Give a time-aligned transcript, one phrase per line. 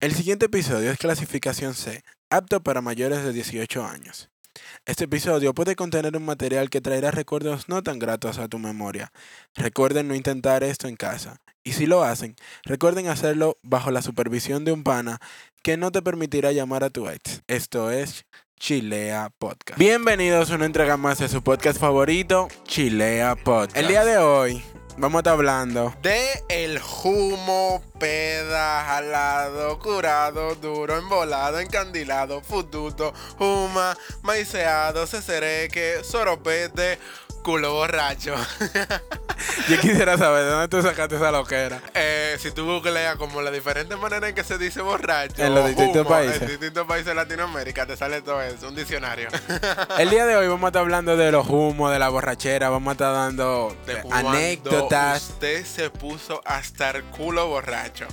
[0.00, 4.30] El siguiente episodio es clasificación C, apto para mayores de 18 años.
[4.86, 9.10] Este episodio puede contener un material que traerá recuerdos no tan gratos a tu memoria.
[9.56, 11.38] Recuerden no intentar esto en casa.
[11.64, 15.18] Y si lo hacen, recuerden hacerlo bajo la supervisión de un pana
[15.64, 17.42] que no te permitirá llamar a tu ex.
[17.48, 18.24] Esto es
[18.60, 19.80] Chilea Podcast.
[19.80, 23.76] Bienvenidos a una entrega más de su podcast favorito, Chilea Podcast.
[23.76, 24.62] El día de hoy
[24.98, 25.94] vamos a estar hablando.
[26.02, 36.98] De el humo, peda, jalado, curado, duro, embolado, encandilado, fututo, huma, maiceado, cecereque, soropete,
[37.42, 38.34] culo borracho.
[39.68, 41.80] Yo quisiera saber de dónde tú sacaste esa loquera.
[41.94, 45.66] Eh, si tú googleas como las diferentes maneras en que se dice borracho En los
[45.66, 46.42] distintos humo, países.
[46.42, 49.28] En distintos países de Latinoamérica te sale todo eso, un diccionario.
[49.98, 52.88] El día de hoy vamos a estar hablando de los humos, de la borrachera, vamos
[52.90, 58.06] a estar dando De eh, anécdotas Usted se puso hasta el culo borracho.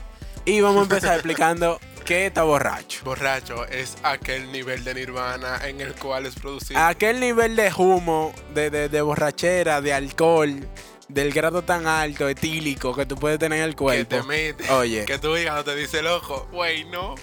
[0.45, 3.02] y vamos a empezar explicando qué está borracho.
[3.04, 6.80] Borracho es aquel nivel de nirvana en el cual es producido.
[6.80, 10.67] Aquel nivel de humo, de, de, de borrachera, de alcohol,
[11.09, 14.16] del grado tan alto, etílico que tú puedes tener en el que cuerpo.
[14.17, 14.72] te mete.
[14.72, 15.06] Oye.
[15.06, 17.16] Que tu hígado te dice, loco, güey, no,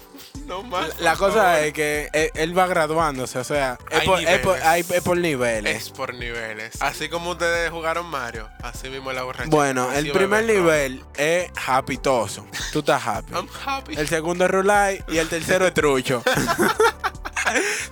[0.45, 0.99] no más.
[0.99, 1.59] La cosa favor".
[1.59, 4.63] es que él, él va graduándose, o sea, es Hay por, es por- niveles.
[4.65, 5.75] hay- es por niveles.
[5.83, 6.81] Es por niveles.
[6.81, 9.49] Así como ustedes jugaron Mario, así mismo la borrachera.
[9.55, 12.45] Bueno, el primer nivel es happitoso.
[12.71, 13.33] Tú estás happy.
[13.33, 13.95] I'm happy.
[13.95, 16.23] El segundo es Rulay y el tercero es trucho.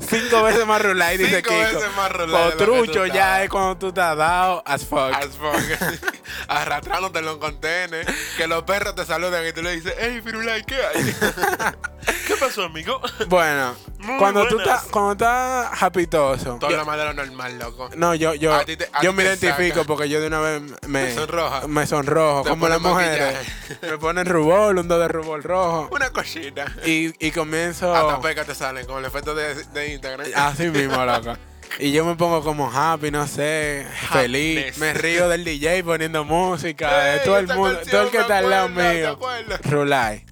[0.09, 1.59] Cinco veces más Rulay, dice Cinco Kiko.
[1.59, 5.14] veces más Rulay trucho ya es cuando tú estás dado as fuck.
[5.14, 5.55] As fuck.
[6.48, 8.08] Arrastrándote en los contenes.
[8.38, 11.16] Que los perros te saludan y tú le dices, hey, Firulai, ¿qué hay?
[12.27, 12.99] ¿Qué pasó, amigo?
[13.27, 14.75] Bueno, Muy cuando tú buenas.
[14.77, 16.58] estás cuando estás happitoso.
[16.59, 17.89] Todo yo- lo más de lo normal, loco.
[17.95, 19.88] no, yo yo A ti te- a yo ti me te identifico saca.
[19.88, 21.67] porque yo de una vez me Te sonroja.
[21.67, 23.38] me sonrojo Te como las mujeres.
[23.81, 26.66] Me ponen rubor, un do de rubor rojo Una cosita.
[26.85, 30.27] y, y comienzo Hasta pecas te salen con el efecto de, de Instagram.
[30.36, 31.36] Así mismo, loco.
[31.80, 34.58] Y yo me pongo como happy, no sé, feliz.
[34.58, 34.77] Happiness.
[34.77, 38.17] Me río del DJ poniendo música, de Ey, todo el mundo, canción, todo el que
[38.17, 39.09] me está al lado acuerdo, ¿te mío.
[39.11, 39.61] acuerdas?
[39.71, 40.26] Rulay.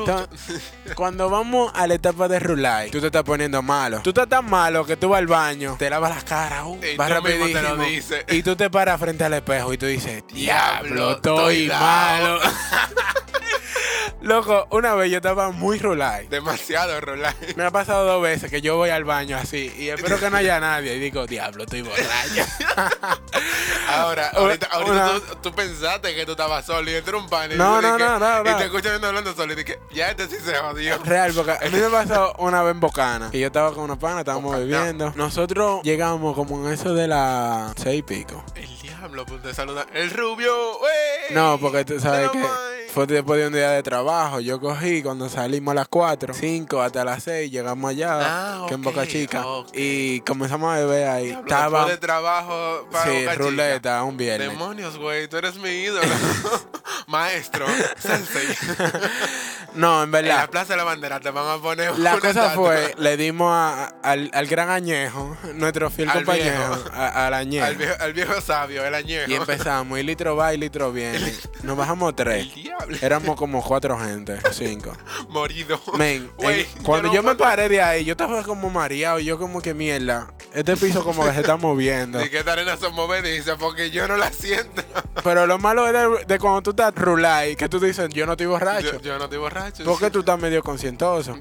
[0.00, 4.00] Entonces, Cuando vamos a la etapa de Rulay, tú te estás poniendo malo.
[4.02, 6.96] Tú estás tan malo que tú vas al baño, te lavas las caras, uh, Y
[6.96, 7.84] vas rapidísimo.
[8.28, 12.40] Y tú te paras frente al espejo y tú dices, diablo, estoy malo.
[14.06, 14.16] dado".
[14.22, 16.26] Loco, una vez yo estaba muy Rulay.
[16.28, 17.34] Demasiado, Rolai.
[17.56, 20.36] Me ha pasado dos veces que yo voy al baño así y espero que no
[20.36, 22.44] haya nadie y digo, diablo, estoy borracho.
[23.88, 27.50] Ahora, ahorita, ahorita una- tú, tú pensaste que tú estabas solo y entró un pan
[27.52, 28.56] y, No, no, dije- no, no, y no.
[28.58, 30.98] te escuchas viendo hablando solo y dije, ya este sí se jodió.
[31.04, 33.96] Real, porque a mí me pasó una vez en Bocana, que yo estaba con una
[33.98, 34.64] pana, estábamos Bocana.
[34.64, 35.12] bebiendo.
[35.16, 38.44] Nosotros llegamos como en eso de las seis y pico.
[38.54, 39.86] El diablo, pues te saluda.
[39.94, 41.34] El rubio, wey.
[41.34, 42.44] No, porque tú sabes que.
[42.96, 44.40] Fue después de un día de trabajo.
[44.40, 48.72] Yo cogí cuando salimos a las 4, 5 hasta las 6, llegamos allá, Ah, que
[48.74, 49.68] en Boca Chica, ok.
[49.74, 51.26] y comenzamos a beber ahí.
[51.26, 53.34] Diablo, Estaba, de trabajo para sí, Boca Chica.
[53.34, 54.48] ruleta, un viernes.
[54.48, 56.08] Demonios, güey, tú eres mi ídolo.
[57.06, 57.66] Maestro,
[57.98, 58.46] sensei.
[59.74, 60.50] No, en En la verdad.
[60.50, 64.30] Plaza de la Bandera te van a poner La cosa fue, le dimos a- al,
[64.32, 66.90] al gran añejo, nuestro fiel Al compañero, viejo.
[66.94, 67.66] a- al añejo.
[67.66, 69.30] Al viejo, al viejo sabio, el añejo.
[69.30, 71.30] Y empezamos, y litro va y litro viene.
[71.62, 72.44] Nos bajamos tres.
[72.46, 72.85] El diablo.
[73.00, 74.92] Éramos como cuatro gente, cinco.
[75.28, 75.80] Morido.
[75.96, 79.60] Men, en- cuando no yo, me paré de ahí, yo estaba como mareado, yo como
[79.60, 80.32] que mierda.
[80.52, 82.20] Este piso como que se está moviendo.
[82.24, 84.82] Y que esta arena se movediza porque yo no la siento.
[85.24, 88.32] Pero lo malo es de, de cuando tú estás rulay, que tú dices, yo no
[88.32, 88.92] estoy borracho.
[88.94, 89.84] Yo, yo no estoy borracho.
[89.84, 91.38] Porque tú estás medio conscientoso.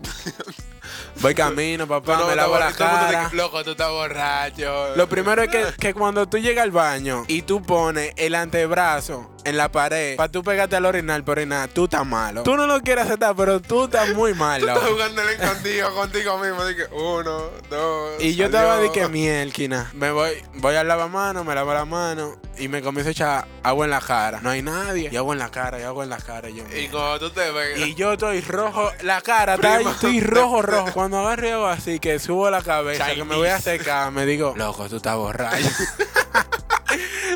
[1.22, 3.24] Voy camino, papá, Todo me lavo la cara.
[3.26, 4.96] dice, Loco, tú estás borracho.
[4.96, 9.30] Lo primero es que, que cuando tú llegas al baño y tú pones el antebrazo
[9.46, 12.44] en la pared para tú pegarte al orinar por orinar, tú estás malo.
[12.44, 14.68] Tú no lo quieres aceptar, pero tú estás muy malo.
[14.74, 16.66] Estás jugando el escondido contigo mismo.
[16.66, 18.14] Dije, uno, dos.
[18.22, 19.90] Y yo estaba de que mielquina.
[19.94, 23.86] Me voy, voy al lavamanos, me lavo la mano y me comienzo a echar agua
[23.86, 24.40] en la cara.
[24.42, 25.10] No hay nadie.
[25.12, 26.50] Y agua en la cara, y agua en la cara.
[26.50, 27.78] Y yo, Y cuando tú te ves.
[27.80, 30.92] y yo estoy rojo, la cara está ahí, estoy rojo, rojo.
[30.94, 33.78] Cuando agarro así, que subo la cabeza, que me voy a Chinese.
[33.80, 35.68] secar, me digo, loco, tú estás borracho.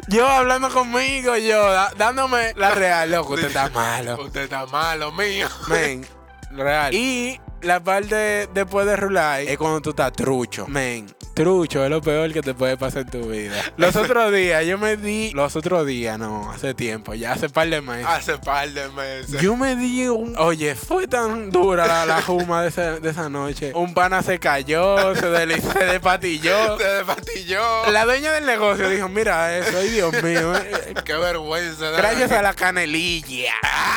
[0.09, 4.21] yo hablando conmigo, yo da- dándome la real, loco, usted está malo.
[4.23, 5.47] Usted está malo, mío.
[5.67, 6.05] Men,
[6.51, 6.93] real.
[6.93, 10.65] Y la parte después de rular es cuando tú estás trucho.
[10.67, 11.13] Men,
[11.43, 13.53] trucho es lo peor que te puede pasar en tu vida.
[13.77, 15.31] Los otros días, yo me di.
[15.31, 18.05] Los otros días, no, hace tiempo, ya hace par de meses.
[18.05, 19.41] Hace par de meses.
[19.41, 20.35] Yo me di un.
[20.37, 23.71] Oye, fue tan dura la, la juma de, esa- de esa noche.
[23.73, 26.77] Un pana se cayó, se, del- se despatilló.
[26.77, 27.89] Se despatilló.
[27.91, 30.53] La dueña del negocio dijo: Mira eso, ay Dios mío.
[30.57, 31.89] eh, Qué vergüenza.
[31.91, 33.53] Gracias a la canelilla.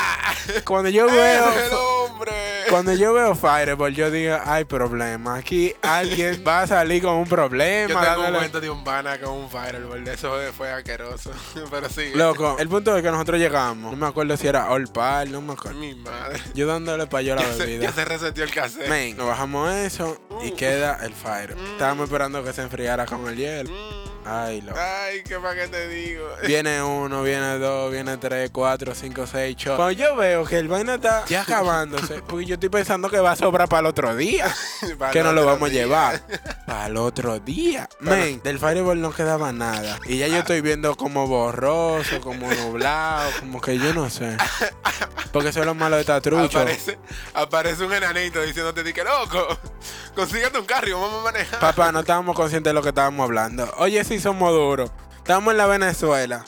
[0.64, 1.48] Cuando yo veo.
[1.50, 2.32] ¡Ese es el hombre!
[2.70, 5.36] Cuando yo veo Fireball, yo digo, hay problema.
[5.36, 7.88] Aquí alguien va a salir con un problema.
[7.92, 10.06] Yo tengo un cuento de un pana con un fireball.
[10.08, 11.30] Eso fue, asqueroso.
[11.70, 12.10] Pero sí.
[12.14, 13.92] Loco, el punto es que nosotros llegamos.
[13.92, 15.78] No me acuerdo si era All Par, no me acuerdo.
[15.78, 16.40] Mi madre.
[16.54, 17.82] Yo dándole para yo la Ya se, bebida.
[17.84, 18.88] ya se reseteó el cassette.
[18.88, 20.56] Men, nos bajamos eso y Mm.
[20.56, 21.54] queda el fire.
[21.56, 21.72] Mm.
[21.72, 23.70] Estábamos esperando que se enfriara con el hielo.
[23.70, 24.11] Mm.
[24.24, 24.78] Ay, loco.
[24.78, 26.28] Ay, qué pa' qué te digo.
[26.46, 29.76] Viene uno, viene dos, viene tres, cuatro, cinco, seis, ocho.
[29.76, 33.32] Cuando yo veo que el vaina está ya acabándose, porque yo estoy pensando que va
[33.32, 34.54] a sobrar para el otro día.
[34.98, 36.22] Para que no lo vamos a llevar
[36.66, 37.88] para el otro día.
[38.00, 39.98] Men, del Fireball no quedaba nada.
[40.06, 44.36] Y ya yo estoy viendo como borroso, como nublado, como que yo no sé.
[45.32, 46.58] Porque eso es lo malo de esta trucho.
[46.58, 46.98] Aparece,
[47.34, 49.58] aparece un enanito diciéndote, di que loco,
[50.14, 51.60] consíguete un carro vamos a manejar.
[51.60, 53.72] Papá, no estábamos conscientes de lo que estábamos hablando.
[53.78, 54.90] Oye, sí somos duros.
[55.16, 56.44] Estamos en la Venezuela.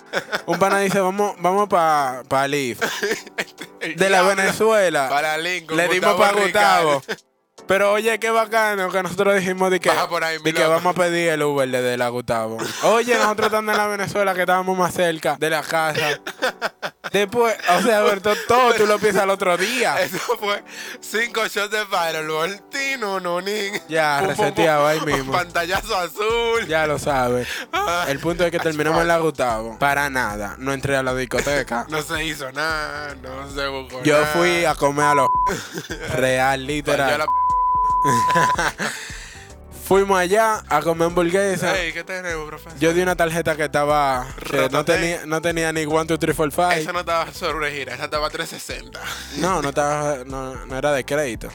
[0.47, 2.81] Un pana dice, vamos, vamos para pa Leaf.
[3.97, 4.23] De la.
[4.23, 5.09] Venezuela.
[5.09, 5.77] Para Lincoln.
[5.77, 7.03] Le dimos para Gustavo.
[7.67, 11.31] Pero oye, qué bacano que nosotros dijimos de que, ahí, de que vamos a pedir
[11.31, 12.59] el Uber desde la Gustavo.
[12.83, 16.21] Oye, nosotros estando en la Venezuela que estábamos más cerca de la casa.
[17.15, 20.01] Después, o sea, Alberto, todo tú lo piensas al otro día.
[20.03, 20.65] Eso fue
[21.01, 22.61] cinco shots de Fireball.
[22.69, 23.73] Tino, no, nin.
[23.89, 24.45] Ya, Pum, pum, pum.
[24.45, 25.33] reseteado ahí mismo.
[25.39, 26.67] Pantallazo azul.
[26.67, 27.47] Ya lo sabes.
[27.73, 29.79] Ah, El punto es que terminamos en la Gustavo.
[29.79, 30.57] Para nada.
[30.59, 31.87] No entré a la discoteca.
[31.89, 34.33] No se hizo nada, no se buscó Yo nada.
[34.35, 35.29] fui a comer a los
[36.17, 37.19] real, Yo literal.
[37.21, 37.27] la-
[39.87, 41.79] Fuimos allá a comer hamburguesa.
[41.79, 42.79] Ey, ¿qué tenemos, profesor?
[42.79, 44.27] Yo di una tarjeta que estaba.
[44.51, 46.71] que no tenía, no tenía ni 1, 2, 3, 4, 5.
[46.81, 48.99] Esa no estaba sobre gira, esa estaba 360.
[49.37, 50.25] No, no estaba.
[50.25, 51.49] No, no era de crédito.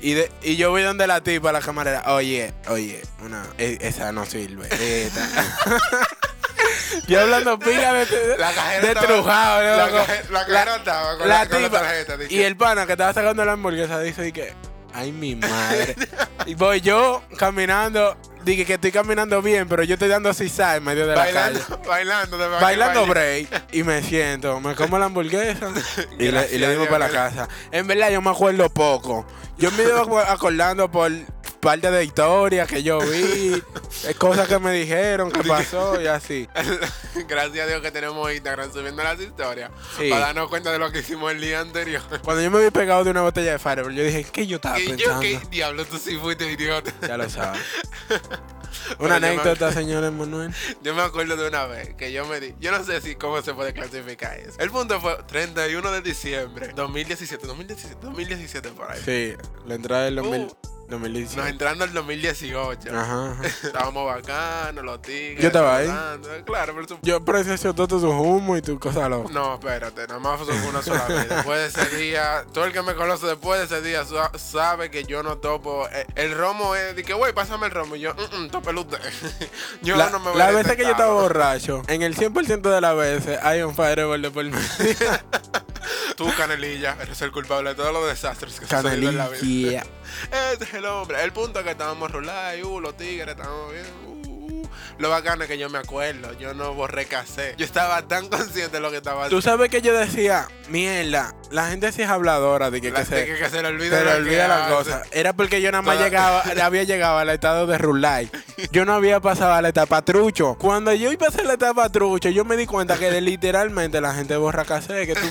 [0.00, 2.02] Y, de, y yo voy donde la tipa, la camarera.
[2.14, 4.66] Oye, oye, una, e- esa no sirve.
[5.06, 5.28] esta".
[7.06, 9.62] yo hablando pila de, La cajera de estaba- trujado.
[9.62, 9.96] La, loco.
[9.98, 11.80] caje- la cajera estaba con la la, con la tipa.
[11.80, 12.16] tarjeta.
[12.16, 14.52] dije, Y el pana que estaba sacando la hamburguesa dice y que,
[14.98, 15.94] ay mi madre.
[16.46, 20.84] y voy yo caminando, dije que estoy caminando bien, pero yo estoy dando zigzag en
[20.84, 21.60] medio de la calle.
[21.68, 25.70] bailando, bailando, de Bailando break y me siento, me como la hamburguesa
[26.18, 27.48] y le, y le Dios, para la casa.
[27.70, 29.24] En verdad yo me acuerdo poco.
[29.56, 30.02] Yo me iba
[30.32, 31.10] acordando por
[31.60, 33.62] parte de historias que yo vi,
[34.18, 36.48] cosas que me dijeron que pasó y así.
[37.28, 39.70] Gracias a Dios que tenemos Instagram subiendo las historias.
[39.98, 40.08] Sí.
[40.10, 42.02] Para darnos cuenta de lo que hicimos el día anterior.
[42.22, 44.76] Cuando yo me vi pegado de una botella de Fireball, yo dije, ¿qué yo estaba
[44.76, 45.20] pensando?
[45.20, 45.84] ¿qué diablo?
[45.84, 46.92] Tú sí fuiste idiota.
[47.06, 47.60] Ya lo sabes.
[48.98, 50.54] Una anécdota, señor Emanuel.
[50.82, 52.54] Yo me acuerdo de una vez que yo me di.
[52.60, 54.58] Yo no sé si cómo se puede clasificar eso.
[54.58, 57.46] El punto fue 31 de diciembre 2017.
[57.46, 59.00] 2017, 2017 por ahí.
[59.04, 59.34] Sí,
[59.66, 60.77] la entrada del 2000, Uh.
[60.88, 61.40] 2017.
[61.40, 62.90] Nos entrando al 2018.
[62.96, 63.32] Ajá.
[63.32, 63.46] ajá.
[63.64, 65.40] Estábamos bacanos, los tigres.
[65.40, 65.86] Yo estaba ahí.
[66.44, 69.32] Claro, pero tú- Yo presencio todo tu humo y tu cosa loca.
[69.32, 71.28] No, espérate, nada más fue una sola vez.
[71.28, 74.90] Después de ese día, todo el que me conoce después de ese día sa- sabe
[74.90, 75.86] que yo no topo.
[75.92, 77.96] eh, El romo es de que, güey, pásame el romo.
[77.96, 78.98] Y yo, mm, mm, usted.
[79.82, 82.70] yo La, no me voy las a veces que yo estaba borracho, en el 100%
[82.70, 84.58] de las veces hay un fireball de por medio.
[86.18, 89.38] Tú, Canelilla, eres el culpable de todos los desastres que sucedieron en la vida.
[89.38, 89.84] Canelilla.
[90.52, 91.22] Este es el hombre.
[91.22, 93.86] El punto es que estábamos rulando, y, uh, los tigres, estábamos bien.
[94.08, 94.17] uh.
[94.98, 97.54] Lo bacano es que yo me acuerdo, yo no borré casé.
[97.56, 101.68] Yo estaba tan consciente de lo que estaba Tú sabes que yo decía, mierda, la
[101.68, 103.98] gente sí es habladora de que, La- que de se, que, que se le olvida,
[103.98, 104.74] se le olvida hace.
[104.74, 105.08] cosas.
[105.12, 108.30] Era porque yo nada más Toda- llegaba, había llegado al estado de Rulay.
[108.72, 110.56] Yo no había pasado a la etapa trucho.
[110.58, 114.14] Cuando yo iba a hacer la etapa trucho, yo me di cuenta que literalmente la
[114.14, 115.28] gente borra casé, que tú,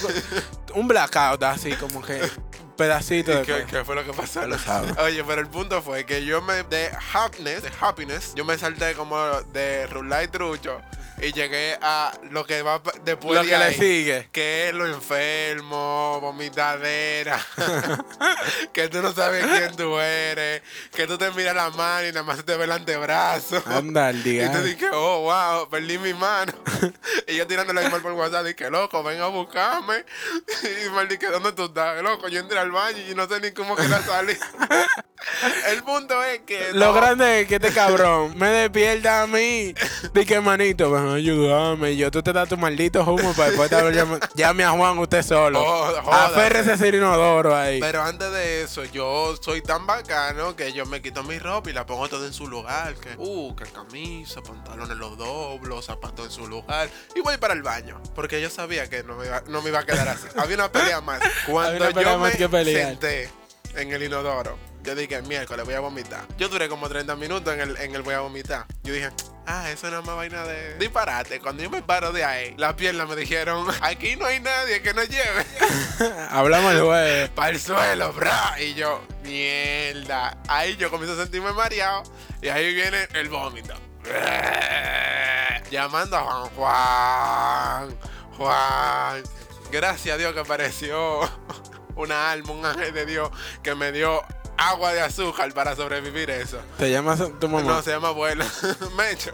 [0.75, 2.22] un blackout así como que
[2.77, 4.46] pedacito ¿Y de qué, qué fue lo que pasó?
[4.48, 4.55] Lo.
[5.03, 8.93] Oye, pero el punto fue que yo me, de happiness, de happiness, yo me salté
[8.93, 9.17] como
[9.51, 10.81] de Rulay y Trucho
[11.21, 14.29] y llegué a lo que va después lo de que le sigue.
[14.31, 17.39] que es lo enfermo, vomitadera,
[18.74, 20.62] que tú no sabes quién tú eres,
[20.93, 23.62] que tú te miras la mano y nada más te ve el antebrazo.
[23.65, 24.51] Anda Y día.
[24.51, 26.53] tú dije, oh, wow, perdí mi mano.
[27.27, 30.05] y yo tirándole igual por WhatsApp, dije, loco, ven a buscarme.
[30.63, 32.01] y me dije, ¿dónde tú estás?
[32.01, 34.39] Loco, yo entré al baño y no sé ni cómo quería salir.
[35.67, 36.74] El punto es que.
[36.74, 39.74] Lo no, grande es que este cabrón me despierta a mí.
[40.13, 41.92] Dije, manito, ven a ayudarme.
[41.92, 44.98] Y yo, tú te das tu maldito humo para después te llame, llame a Juan
[45.00, 45.64] usted solo.
[45.64, 46.26] Joda, joda.
[46.26, 47.80] Aférrese ese inodoro ahí.
[47.80, 51.74] Pero antes de eso, yo soy tan bacano que yo me quito mi ropa y
[51.74, 52.96] la pongo todo en su lugar.
[52.96, 56.90] Que, uh, que camisa, pantalones los doblos, zapatos en su lugar.
[57.16, 58.02] Y voy para el baño.
[58.16, 60.28] Porque yo sabía que no me iba, no me iba a quedar así.
[60.36, 61.22] Había una pelea más.
[61.46, 63.30] Cuando pelea yo más me senté
[63.76, 66.26] en el inodoro, yo dije, miércoles voy a vomitar.
[66.38, 68.66] Yo duré como 30 minutos en el, en el voy a vomitar.
[68.84, 69.10] Yo dije,
[69.48, 71.39] ah, eso no es más vaina de disparate.
[71.39, 74.94] Cuando yo me paro de ahí, las piernas me dijeron, aquí no hay nadie que
[74.94, 75.46] nos lleve.
[76.30, 77.30] Hablamos jueves.
[77.30, 78.56] para el suelo, bra.
[78.60, 80.38] Y yo, mierda.
[80.48, 82.04] Ahí yo comienzo a sentirme mareado.
[82.42, 83.74] Y ahí viene el vómito.
[85.72, 87.98] Llamando a Juan Juan.
[88.38, 89.24] Juan.
[89.72, 91.22] Gracias a Dios que apareció
[91.96, 93.30] una alma, un ángel de Dios
[93.63, 94.22] que me dio
[94.58, 96.60] agua de azúcar para sobrevivir eso.
[96.78, 97.62] ¿Te llamas tu mamá?
[97.74, 98.46] No, se llama abuela.
[98.98, 99.32] Mecho.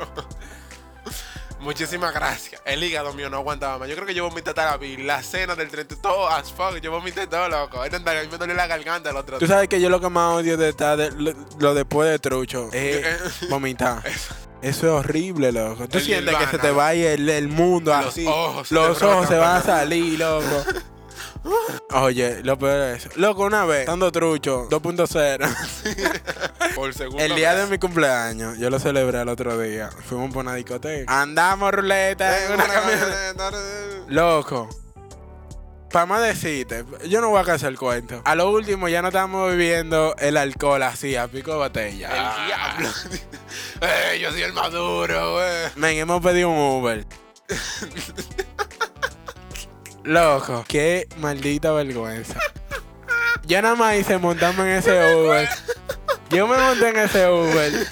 [1.59, 2.61] Muchísimas gracias.
[2.65, 3.87] El hígado mío no aguantaba más.
[3.87, 6.75] Yo creo que yo vomité hasta la La cena del 30, todo as fuck.
[6.81, 7.79] Yo vomité todo, loco.
[7.89, 10.09] Tendría- a mí me dolió la garganta el otro Tú sabes que yo lo que
[10.09, 14.03] más odio de estar de- lo, lo después de trucho es vomitar.
[14.61, 15.87] Eso es horrible, loco.
[15.89, 18.25] Tú El sientes que se te vaya el, el mundo Los así.
[18.27, 20.45] ojos Los ojos se van a salir, loco.
[21.91, 23.15] Oye, lo peor es.
[23.17, 27.23] Loco, una vez, estando trucho, 2.0, Por segundo.
[27.23, 29.89] el día de mi cumpleaños, yo lo celebré el otro día.
[30.05, 31.21] Fuimos por una discoteca.
[31.21, 33.51] Andamos ruleta en una una camioneta.
[33.51, 34.05] camioneta.
[34.07, 34.69] Loco.
[35.91, 38.19] Para más decirte, yo no voy a casar el cuento.
[38.25, 42.09] A lo último ya no estamos bebiendo el alcohol así, a pico de botella.
[42.09, 42.89] El diablo.
[43.81, 45.47] Eh, yo soy el maduro, güey.
[45.75, 47.05] Men, hemos pedido un Uber.
[50.03, 52.39] Loco, qué maldita vergüenza.
[53.45, 55.49] Yo nada más hice montarme en ese Uber.
[56.29, 57.87] Yo me monté en ese Uber.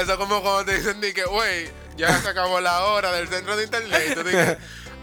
[0.00, 3.56] Eso como cuando te dicen di que, güey, ya se acabó la hora del centro
[3.56, 4.02] de internet.
[4.10, 4.56] Y tú dices,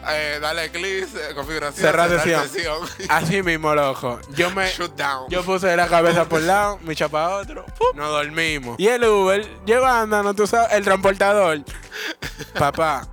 [0.09, 2.49] eh, dale clic, eh, configuración, Cerrar sesión.
[2.49, 2.79] sesión.
[3.09, 4.19] Así mismo, loco.
[4.35, 4.71] Yo me.
[4.95, 5.29] Down.
[5.29, 7.65] Yo puse la cabeza por un lado, mi chapa otro.
[7.77, 7.95] ¡pum!
[7.95, 8.75] Nos dormimos.
[8.79, 11.59] Y el Uber llegó andando, tú sabes, el transportador.
[12.57, 13.07] Papá,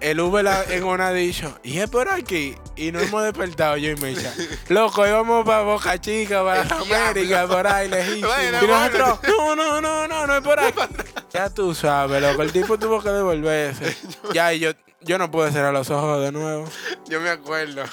[0.00, 2.54] el Uber en una ha dicho, y es por aquí.
[2.76, 4.32] Y no hemos despertado yo y Mecha.
[4.68, 7.56] Loco, íbamos para Boca Chica, para diablo.
[7.56, 8.28] por ahí lejísimo.
[8.28, 9.56] Bueno, y nosotros, bueno.
[9.56, 10.78] no, no, no, no, no es por aquí.
[11.32, 13.96] ya tú sabes, loco, el tipo tuvo que devolverse.
[14.32, 16.66] ya, y yo, yo no pude cerrar los ojos de nuevo.
[17.06, 17.84] Yo me acuerdo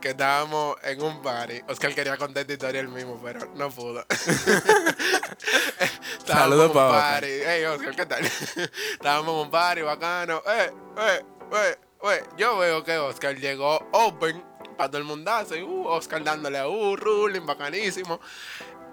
[0.00, 1.60] que estábamos en un party.
[1.68, 4.04] Oscar quería contar esta historia él mismo, pero no pudo.
[6.26, 7.12] Saludos en un pa' Oscar.
[7.12, 7.26] party.
[7.46, 8.24] Hey, Oscar, ¿qué tal?
[8.92, 10.42] estábamos en un party bacano.
[10.46, 12.24] Eh, eh, eh, eh.
[12.36, 14.42] Yo veo que Oscar llegó open
[14.76, 15.56] para todo el mundazo.
[15.56, 18.20] Y uh, Oscar dándole a uh, ruling, bacanísimo.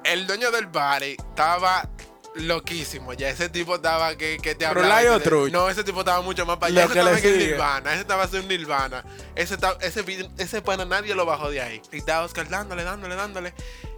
[0.04, 1.88] El dueño del party estaba
[2.36, 3.14] loquísimo.
[3.14, 4.88] Ya ese tipo estaba que, que te hablaba.
[4.88, 5.52] ¿Rulay y o te- trucho?
[5.52, 6.86] No, ese tipo estaba mucho más para allá.
[6.86, 7.50] Lo Ese que estaba en.
[7.50, 7.92] Nirvana.
[7.94, 9.04] Ese estaba haciendo Nirvana.
[9.36, 11.82] Ese, ese, ese pana nadie lo bajó de ahí.
[11.92, 13.54] Y estaba Oscar dándole, dándole, dándole.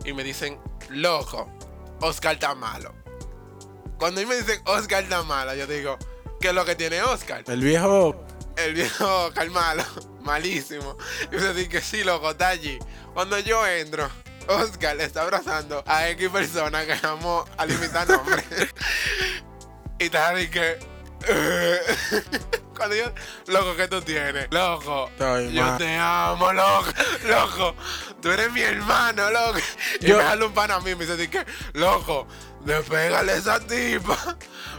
[0.05, 0.59] Y me dicen,
[0.89, 1.49] loco,
[1.99, 2.93] Oscar está malo.
[3.97, 5.97] Cuando a mí me dicen Oscar está malo, yo digo,
[6.39, 7.43] ¿qué es lo que tiene Oscar?
[7.47, 9.83] El viejo El viejo Oscar malo,
[10.21, 10.97] malísimo.
[11.31, 12.79] Y yo digo que sí, loco, está allí.
[13.13, 14.09] Cuando yo entro,
[14.47, 18.43] Oscar le está abrazando a X persona que vamos a limitar nombre.
[19.99, 20.79] y está así que.
[22.75, 23.11] Cuando yo,
[23.47, 24.47] loco, ¿qué tú tienes?
[24.49, 25.77] Loco, Estoy yo mal.
[25.77, 26.89] te amo, loco,
[27.27, 27.75] loco,
[28.19, 29.59] tú eres mi hermano, loco.
[29.99, 32.27] Y Yo- me jala un pan a mí y me dice, que, loco,
[32.61, 34.17] despégale esa tipa,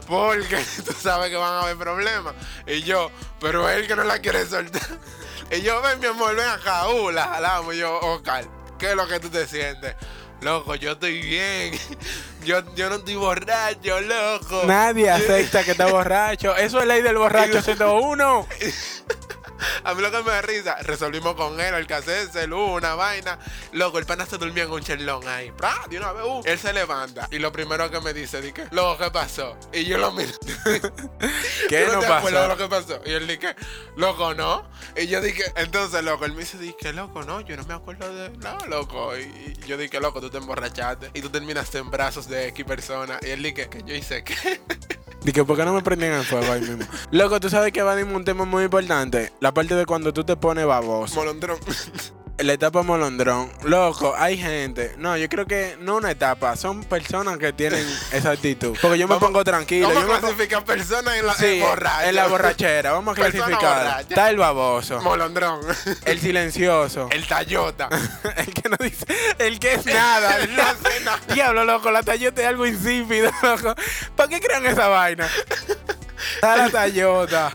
[0.08, 2.34] porque tú sabes que van a haber problemas.
[2.66, 4.82] Y yo, pero él que no la quiere soltar.
[5.52, 7.72] Y yo, ven, mi amor, ven acá, uh, la jalamos.
[7.74, 8.44] Y yo, Oscar,
[8.82, 9.94] ¿qué es lo que tú te sientes?
[10.40, 11.72] Loco, yo estoy bien.
[12.44, 14.64] Yo, yo no estoy borracho, loco.
[14.66, 16.56] Nadie acepta que está borracho.
[16.56, 18.48] Eso es ley del borracho 101.
[19.84, 23.38] A mí lo que me da risa, resolvimos con él el cassette, el una vaina.
[23.72, 25.50] Loco, el pana se durmió en un chelón ahí.
[25.52, 25.74] ¡Pra!
[25.88, 26.42] De una vez, uh.
[26.44, 29.56] Él se levanta y lo primero que me dice, dije, loco, ¿qué pasó?
[29.72, 30.32] Y yo lo miro.
[31.68, 32.88] ¿Qué ¿Tú no te acuerdas de lo pasó?
[32.88, 33.00] que pasó?
[33.04, 33.54] Y él dije,
[33.96, 34.68] loco, ¿no?
[34.96, 38.12] Y yo dije, entonces, loco, él me dice, dije, loco, no, yo no me acuerdo
[38.14, 39.16] de nada, loco.
[39.16, 42.64] Y, y yo dije, loco, tú te emborrachaste y tú terminaste en brazos de X
[42.64, 43.18] persona.
[43.22, 44.60] Y él dije, que yo hice qué.
[45.24, 46.84] Dije, ¿por qué no me prendían el fuego ahí mismo?
[47.10, 49.32] Loco, tú sabes que va a un tema muy importante.
[49.40, 51.16] La parte de cuando tú te pones baboso.
[51.16, 51.58] Molondrón.
[52.38, 53.52] La etapa molondrón.
[53.62, 54.94] Loco, hay gente.
[54.98, 56.56] No, yo creo que no una etapa.
[56.56, 58.76] Son personas que tienen esa actitud.
[58.82, 59.86] Porque yo me Vamos- pongo tranquilo.
[59.88, 61.62] Vamos yo me a clasificar personas en la Sí,
[62.04, 62.92] en la borrachera.
[62.92, 63.78] Vamos a Persona clasificar.
[63.84, 64.00] borracha.
[64.00, 65.00] Está el baboso.
[65.02, 65.60] Molondrón.
[66.04, 67.08] El silencioso.
[67.12, 67.88] El Tayota.
[68.36, 69.06] El que no dice.
[69.38, 70.38] El que es nada.
[70.38, 71.20] El no hace nada.
[71.32, 73.74] Diablo, loco, la Toyota es algo insípido, loco.
[74.16, 75.28] ¿Para qué crean esa vaina?
[76.34, 77.52] Está la Toyota.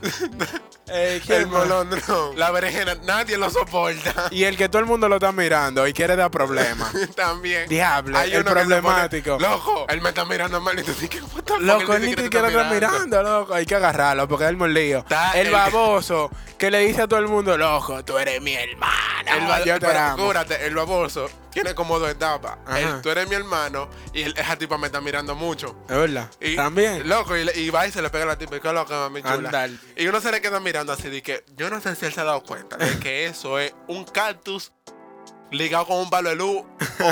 [0.90, 2.38] Eh, ¿quién El molondrón.
[2.40, 2.96] La berenjena.
[3.04, 4.28] Nadie lo soporta.
[4.32, 6.92] Y el que todo el mundo lo está mirando y quiere dar problemas.
[7.16, 7.68] También.
[7.68, 9.38] Diablo, Hay el uno se pone, problemático.
[9.40, 12.64] loco, él me está mirando mal y tú dices, fuck, Loco, él ni siquiera está
[12.66, 13.54] mirando, loco.
[13.54, 15.06] Hay que agarrarlo porque es el lío.
[15.34, 18.94] El el- baboso que le dice a todo el mundo, loco, tú eres mi hermano.
[19.34, 21.30] El ba- el baboso
[21.64, 22.58] tiene como dos etapas.
[22.76, 25.76] El, tú eres mi hermano y el- esa tipa me está mirando mucho.
[25.90, 26.30] Es verdad.
[26.40, 27.08] Y, También.
[27.08, 29.22] Loco, y, y va y se le pega a la tipa y que loco, mami
[29.22, 29.34] chula.
[29.50, 29.80] Andal.
[29.96, 32.22] Y uno se le queda mirando así de que yo no sé si él se
[32.22, 34.72] ha dado cuenta de que eso es un cactus
[35.50, 36.64] ligado con un palo de luz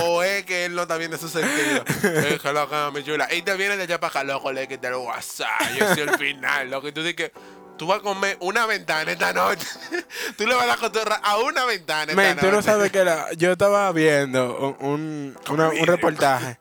[0.03, 1.85] o es que él no está viendo su sentido.
[2.03, 3.33] Es que loco, mami chula.
[3.33, 5.61] Y te viene de allá para acá, loco, le quita el WhatsApp.
[5.79, 6.87] Yo soy el final, loco.
[6.89, 7.31] Y tú dices que
[7.77, 9.65] tú vas a comer una ventana esta noche.
[10.37, 12.65] tú le vas a dar cotorra a una ventana esta Men, tú no noche.
[12.65, 15.91] sabes que la, yo estaba viendo un, un, una- un mierda.
[15.95, 16.59] reportaje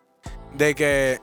[0.55, 1.21] de que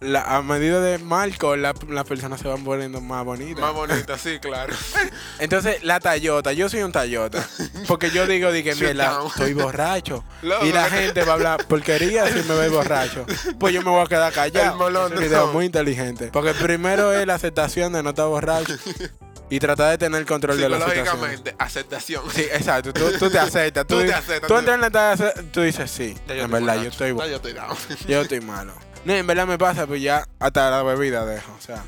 [0.00, 3.60] la- a medida de marco la- las personas se van poniendo más bonitas.
[3.60, 4.74] Más bonita, sí, claro.
[5.38, 7.42] Entonces, la Tayota, yo soy un Tayota.
[7.88, 9.26] Porque yo digo, di que Sit mierda, down.
[9.28, 10.22] estoy borracho.
[10.42, 13.24] Loco, y la gente va a hablar porquería si me ve borracho.
[13.58, 14.72] Pues yo me voy a quedar callado.
[14.72, 15.52] El molón, Es un video no.
[15.54, 16.28] muy inteligente.
[16.32, 18.74] Porque primero es la aceptación de no estar borracho
[19.50, 21.04] y tratar de tener control de la situación.
[21.06, 22.22] Psicológicamente, aceptación.
[22.30, 22.92] Sí, exacto.
[22.92, 23.86] Tú, tú te aceptas.
[23.86, 26.16] Tú, Tú te aceptas, Tú entras en la talla, tú dices sí.
[26.26, 27.76] Ya En verdad, yo estoy, Ya yo estoy down.
[28.08, 28.72] yo estoy malo.
[29.04, 31.52] No, en verdad me pasa, pues ya hasta la bebida dejo.
[31.58, 31.84] O sea.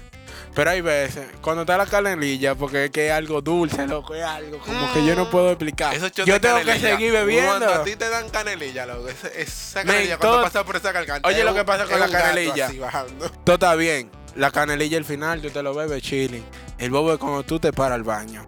[0.54, 4.22] Pero hay veces, cuando está la canelilla, porque es que es algo dulce, loco, es
[4.24, 5.94] algo como que yo no puedo explicar.
[6.24, 7.50] Yo tengo que seguir bebiendo.
[7.66, 9.06] Cuando a ti te dan canelilla, loco.
[9.08, 11.28] esa- Esa canelilla, cuando todo- pasa por esa garganta.
[11.28, 12.66] Oye, lo que pasa con la canelilla.
[12.68, 13.28] así bajando.
[13.44, 14.10] Todo está bien.
[14.34, 16.44] La canelilla al final, tú te lo bebes chilling.
[16.78, 18.44] El bobo es cuando tú te paras al baño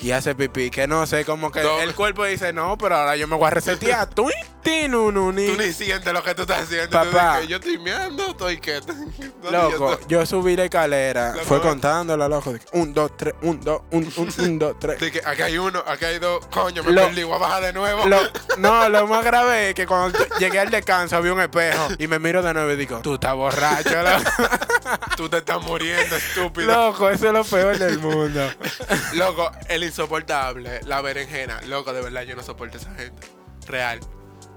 [0.00, 0.70] y haces pipí.
[0.70, 1.80] Que no sé, como que No.
[1.80, 4.08] el cuerpo dice, no, pero ahora yo me voy a resetear.
[4.08, 4.28] Tú,
[4.62, 5.46] ni.
[5.46, 6.90] Tú ni sientes lo que tú estás haciendo.
[6.90, 7.10] Papá.
[7.10, 8.80] Tú dices, yo estoy meando, estoy que.
[9.50, 11.32] Loco, yo subí la escalera.
[11.32, 11.44] Loco.
[11.46, 12.52] Fue contándola, loco.
[12.52, 14.98] que Un, dos, tres, un, dos, un, un, un, dos, tres.
[14.98, 16.46] que aquí hay uno, aquí hay dos.
[16.46, 18.06] Coño, me Lo- perdí, voy a bajar de nuevo.
[18.06, 18.20] Lo-
[18.58, 22.18] no, lo más grave es que cuando llegué al descanso había un espejo y me
[22.18, 24.30] miro de nuevo y digo, tú estás borracho, loco.
[25.16, 26.66] Tú te estás muriendo, estúpido.
[26.72, 28.50] Loco, eso es lo peor del mundo.
[29.14, 31.60] Loco, el insoportable, la berenjena.
[31.62, 33.26] Loco, de verdad, yo no soporto a esa gente.
[33.66, 34.00] Real.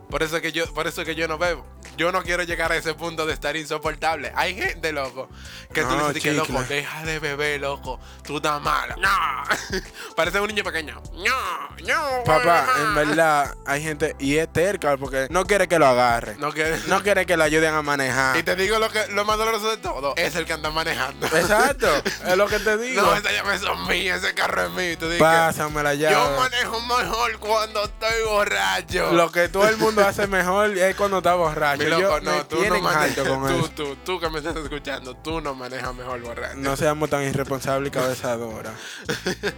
[0.10, 1.66] Por eso que yo, por eso que yo no bebo.
[1.98, 4.32] Yo no quiero llegar a ese punto de estar insoportable.
[4.36, 5.30] Hay gente, loco,
[5.74, 8.00] que tú No, le dices que loco, deja de beber, loco.
[8.24, 8.96] Tú estás malo.
[8.98, 9.10] No.
[10.16, 11.02] Parece un niño pequeño.
[11.14, 12.24] No, no.
[12.26, 16.36] Papá, en verdad, hay gente, y es terca porque no quiere que lo agarre.
[16.40, 16.80] No quiere.
[16.88, 18.38] No quiere que lo ayuden a manejar.
[18.38, 20.14] Y te digo lo que lo más doloroso de todo.
[20.16, 21.28] Es el que anda manejando.
[21.28, 21.88] Exacto,
[22.28, 23.02] es lo que te digo.
[23.02, 24.91] No, esa llave son mías, ese carro es mío.
[24.94, 26.15] Y tú dices, Pásame la llave.
[26.15, 29.12] yo manejo mejor cuando estoy borracho.
[29.12, 31.83] Lo que todo el mundo hace mejor es cuando está borracho.
[31.86, 33.28] Mi Yo- loco, me no, tú no manejas.
[33.28, 33.69] con Tú, eso.
[33.76, 36.58] tú, tú que me estás escuchando, tú no manejas mejor borracho.
[36.58, 38.74] No seamos tan irresponsables y cabezadoras.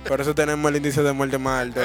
[0.08, 1.82] Por eso tenemos el índice de muerte más alto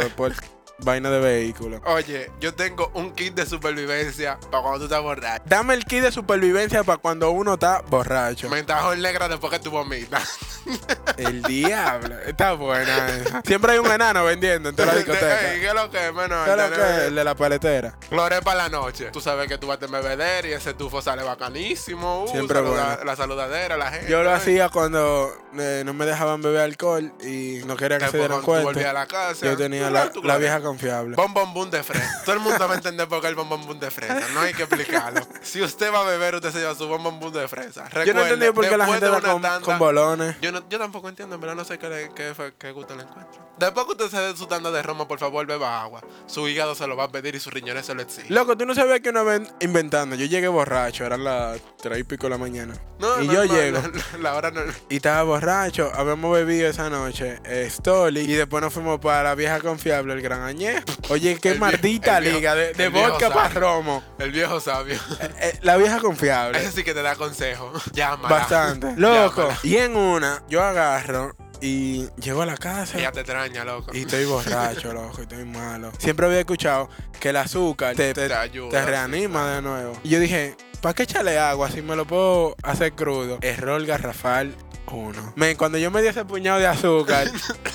[0.84, 1.80] vaina de vehículo.
[1.84, 5.42] Oye, yo tengo un kit de supervivencia para cuando tú estás borracho.
[5.46, 8.48] Dame el kit de supervivencia para cuando uno está borracho.
[8.48, 10.38] Mentajón negra después que tú vomitas.
[11.16, 12.18] El diablo.
[12.20, 13.42] Está buena esa.
[13.44, 15.38] Siempre hay un enano vendiendo en toda la discoteca.
[15.40, 16.44] ¿Qué es lo que es, menos?
[16.44, 16.98] ¿Qué es lo que es?
[17.08, 17.98] El de la paletera.
[18.10, 19.06] Lore para la noche.
[19.10, 22.24] Tú sabes que tú vas a tener bebeder y ese tufo sale bacanísimo.
[22.24, 23.04] Uh, Siempre saluda- bueno.
[23.04, 24.10] La saludadera, la gente.
[24.10, 24.36] Yo lo ay.
[24.36, 28.38] hacía cuando eh, no me dejaban beber alcohol y no quería que se Después dieran
[28.38, 28.92] a cuenta.
[28.92, 29.46] la casa.
[29.46, 31.16] Yo tenía la, la vieja confiable.
[31.16, 32.22] Bom bom bum de fresa.
[32.24, 34.20] Todo el mundo va a entender por qué el bom bom bum de fresa.
[34.34, 35.20] No hay que explicarlo.
[35.42, 37.84] Si usted va a beber, usted se lleva su bom bom bum de fresa.
[37.88, 40.36] Yo no Recuerde, entendí por qué la gente una con, tanda- con bolones.
[40.40, 43.49] Yo, no, yo tampoco entiendo, pero no sé qué, le- qué, qué gusto le encuentro.
[43.60, 46.00] Después que usted se dé su tanda de romo, por favor, beba agua.
[46.26, 48.34] Su hígado se lo va a pedir y sus riñones se lo exigen.
[48.34, 52.04] Loco, tú no sabías que una vez inventando, yo llegué borracho, eran las tres y
[52.04, 52.74] pico de la mañana.
[52.98, 53.82] No, y no, yo no, llego
[54.20, 54.62] La, hora no.
[54.88, 59.34] y estaba borracho, habíamos bebido esa noche, eh, Stoli, y después nos fuimos para la
[59.34, 60.84] vieja confiable, el Gran Añejo.
[61.10, 64.02] Oye, qué El maldita viejo- liga de, vodka para romo.
[64.18, 64.94] El viejo sabio.
[65.20, 66.58] Eh, eh, la vieja confiable.
[66.58, 67.72] Ese sí que te da consejo.
[67.92, 68.28] Llámala.
[68.36, 68.94] Bastante.
[68.96, 69.42] Loco.
[69.42, 69.58] Llámala.
[69.64, 72.98] Y en una, yo agarro y llego a la casa.
[72.98, 73.90] Ella te extraña, loco.
[73.94, 75.92] Y estoy borracho, loco, y estoy malo.
[75.98, 79.92] Siempre había escuchado que el azúcar te, te- Te ayuda, te sí, reanima de nuevo.
[80.02, 83.38] Y yo dije, ¿para qué echarle agua si me lo puedo hacer crudo?
[83.42, 84.54] Error garrafal
[84.90, 85.34] 1.
[85.36, 87.30] Men, cuando yo me di ese puñado de azúcar,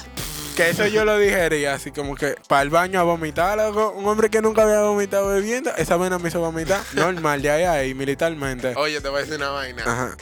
[0.56, 3.92] que eso yo lo digerí así como que para el baño a vomitar, loco.
[3.92, 6.82] Un hombre que nunca había vomitado bebiendo, esa vena me hizo vomitar.
[6.94, 8.74] Normal, de ahí a ahí, militarmente.
[8.76, 9.84] Oye, te voy a decir una vaina.
[9.86, 10.18] Ajá.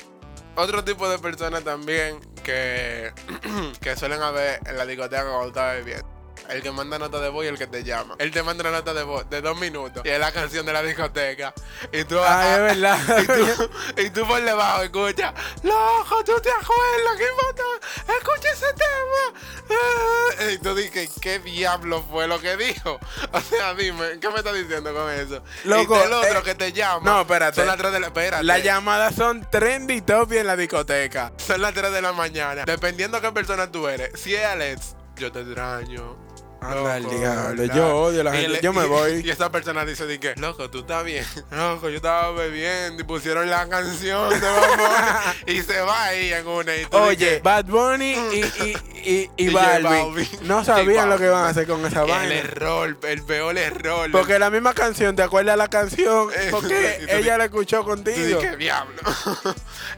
[0.55, 3.11] Otro tipo de personas también que,
[3.81, 6.12] que suelen haber en la discoteca cuando estás bebiendo.
[6.49, 8.15] El que manda nota de voz y el que te llama.
[8.19, 10.03] Él te manda una nota de voz de dos minutos.
[10.05, 11.53] Y es la canción de la discoteca.
[11.91, 12.99] Y tú, Ay, es verdad.
[13.21, 18.17] y tú, y tú por debajo escuchas, loco, ¿tú te acuerdas que pasó?
[18.17, 19.41] Escucha ese tema.
[19.69, 22.99] Ah, Y tú dices, ¿qué diablo fue lo que dijo?
[23.31, 25.43] O sea, dime, ¿qué me estás diciendo con eso?
[25.63, 27.01] Loco, y el otro eh, que te llama.
[27.03, 27.55] no, espérate.
[27.55, 28.43] Son las 3 de la, espérate.
[28.43, 31.31] Las llamadas son trendy top en la discoteca.
[31.37, 32.63] Son las 3 de la mañana.
[32.65, 34.11] Dependiendo qué persona tú eres.
[34.19, 36.32] Si es Alex, yo te extraño.
[36.65, 37.61] Anda el Loco, diablo.
[37.61, 37.75] ¿verdad?
[37.75, 38.59] Yo odio a la Y gente.
[38.61, 39.21] Yo me voy.
[39.23, 41.25] Y esa persona dice, di que, loco, tú estás bien.
[41.51, 46.33] Loco, yo estaba bebiendo y pusieron la canción de Bad Bunny y se va ahí
[46.33, 46.75] en una.
[46.75, 51.85] Y Oye, Bad Bunny y, y, Balvin no sabían lo que iban a hacer con
[51.85, 52.35] esa el vaina.
[52.35, 54.09] error, el peor error.
[54.11, 56.29] Porque la misma canción, ¿te acuerdas la canción?
[56.51, 58.41] Porque ella la escuchó contigo.
[58.57, 59.01] diablo.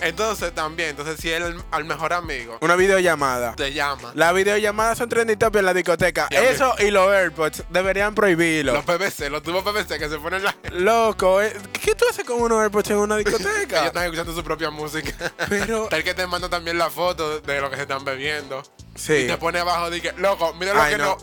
[0.02, 3.56] entonces también, entonces si él al mejor amigo Una videollamada.
[3.56, 4.12] te llama.
[4.16, 6.28] Las videollamadas son trending en la discoteca.
[6.56, 8.74] Eso y los AirPods deberían prohibirlo.
[8.74, 10.56] Los PVC, los tubos PVC que se ponen la.
[10.72, 13.86] Loco, eh, ¿qué tú haces con unos AirPods en una Ellos discoteca?
[13.86, 15.32] están escuchando su propia música.
[15.50, 18.64] Pero, El que te manda también la foto de lo que se están bebiendo.
[18.96, 19.28] Y sí.
[19.28, 21.18] te pone abajo, di que, loco, mira lo Ay, que no.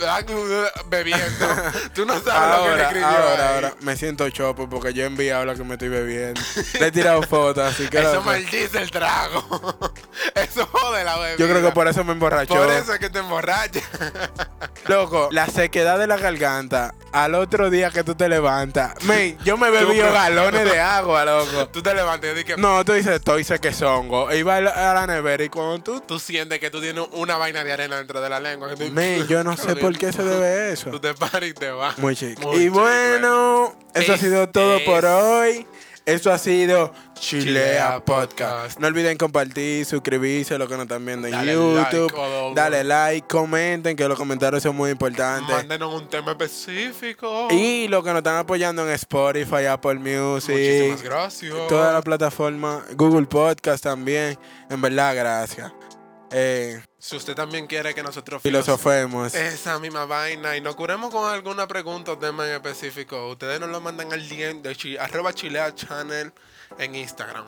[0.87, 1.49] Bebiendo.
[1.95, 3.07] Tú no sabes lo que le escribió.
[3.07, 3.55] ahora, ahí.
[3.55, 6.39] ahora, me siento chopo porque yo he enviado lo que me estoy bebiendo.
[6.79, 7.99] Le he tirado fotos, así que...
[7.99, 9.43] Eso maldice el trago.
[10.35, 11.39] Eso jode la bebida.
[11.39, 12.55] yo creo que por eso me emborrachó.
[12.55, 13.83] Por eso es que te emborrachas.
[14.87, 19.03] Loco, la sequedad de la garganta al otro día que tú te levantas.
[19.05, 21.69] Men, yo me bebí galones de agua, loco.
[21.69, 24.33] Tú te levantas y que No, tú dices, estoy sequezongo.
[24.33, 26.01] Iba a la a la nevera y cuando tú...
[26.01, 28.71] tú sientes que tú tienes una vaina de arena dentro de la lengua.
[29.29, 30.91] yo no sé por qué se debe eso.
[30.91, 31.99] Tú te paras y te vas.
[31.99, 32.43] Muy chico.
[32.53, 35.67] Muy y bueno, eso ha sido todo Este por es- hoy.
[36.05, 38.77] Esto ha sido Chilea Podcast.
[38.81, 42.13] No olviden compartir, suscribirse, los que nos están viendo en Dale YouTube.
[42.13, 42.55] like.
[42.57, 45.55] Dale like, comenten, que los comentarios son muy importantes.
[45.55, 47.47] Mándenos un tema específico.
[47.53, 51.55] Y los que nos están apoyando en Spotify, Apple Music, Muchísimas gracias.
[51.69, 54.37] toda la plataforma, Google Podcast también.
[54.71, 55.73] En verdad, gracias.
[56.33, 59.35] Eh, Si usted también quiere que nosotros filosofemos.
[59.35, 63.71] esa misma vaina y nos curemos con alguna pregunta o tema en específico, ustedes nos
[63.71, 66.33] lo mandan al DM de chi- arroba chilea channel
[66.79, 67.45] en Instagram.